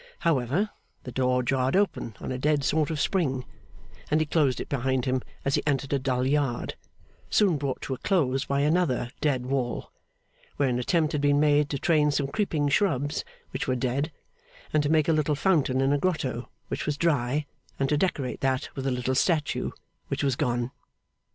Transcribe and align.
However, 0.21 0.71
the 1.03 1.11
door 1.11 1.43
jarred 1.43 1.75
open 1.75 2.15
on 2.19 2.31
a 2.31 2.39
dead 2.39 2.63
sort 2.63 2.89
of 2.89 2.99
spring; 2.99 3.45
and 4.09 4.19
he 4.19 4.25
closed 4.25 4.59
it 4.59 4.67
behind 4.67 5.05
him 5.05 5.21
as 5.45 5.53
he 5.53 5.61
entered 5.67 5.93
a 5.93 5.99
dull 5.99 6.25
yard, 6.25 6.73
soon 7.29 7.57
brought 7.59 7.83
to 7.83 7.93
a 7.93 7.99
close 7.99 8.43
by 8.43 8.61
another 8.61 9.11
dead 9.21 9.45
wall, 9.45 9.91
where 10.57 10.69
an 10.69 10.79
attempt 10.79 11.11
had 11.11 11.21
been 11.21 11.39
made 11.39 11.69
to 11.69 11.77
train 11.77 12.09
some 12.09 12.27
creeping 12.29 12.67
shrubs, 12.67 13.23
which 13.51 13.67
were 13.67 13.75
dead; 13.75 14.11
and 14.73 14.81
to 14.81 14.89
make 14.89 15.07
a 15.07 15.13
little 15.13 15.35
fountain 15.35 15.81
in 15.81 15.93
a 15.93 15.99
grotto, 15.99 16.49
which 16.67 16.87
was 16.87 16.97
dry; 16.97 17.45
and 17.77 17.87
to 17.89 17.95
decorate 17.95 18.41
that 18.41 18.69
with 18.75 18.87
a 18.87 18.91
little 18.91 19.13
statue, 19.13 19.69
which 20.07 20.23
was 20.23 20.35
gone. 20.35 20.71